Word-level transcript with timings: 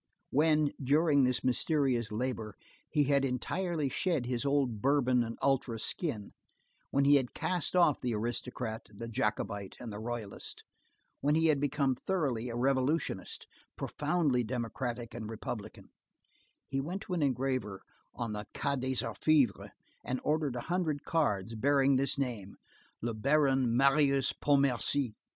When, 0.31 0.71
during 0.83 1.25
this 1.25 1.43
mysterious 1.43 2.11
labor, 2.11 2.55
he 2.89 3.03
had 3.03 3.23
entirely 3.23 3.87
shed 3.87 4.25
his 4.25 4.45
old 4.47 4.81
Bourbon 4.81 5.23
and 5.23 5.37
ultra 5.43 5.79
skin, 5.79 6.33
when 6.89 7.05
he 7.05 7.17
had 7.17 7.35
cast 7.35 7.75
off 7.75 8.01
the 8.01 8.15
aristocrat, 8.15 8.87
the 8.91 9.07
Jacobite 9.07 9.77
and 9.79 9.93
the 9.93 9.99
Royalist, 9.99 10.63
when 11.19 11.35
he 11.35 11.49
had 11.49 11.59
become 11.59 11.93
thoroughly 11.93 12.49
a 12.49 12.55
revolutionist, 12.55 13.45
profoundly 13.75 14.43
democratic 14.43 15.13
and 15.13 15.29
republican, 15.29 15.91
he 16.67 16.81
went 16.81 17.03
to 17.03 17.13
an 17.13 17.21
engraver 17.21 17.83
on 18.15 18.31
the 18.33 18.47
Quai 18.55 18.77
des 18.77 19.05
Orfévres 19.05 19.69
and 20.03 20.19
ordered 20.23 20.55
a 20.55 20.61
hundred 20.61 21.03
cards 21.03 21.53
bearing 21.53 21.97
this 21.97 22.17
name: 22.17 22.57
Le 23.03 23.13
Baron 23.13 23.77
Marius 23.77 24.33
Pontmercy. 24.33 25.13